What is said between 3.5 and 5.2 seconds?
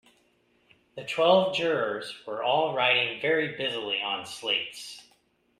busily on slates.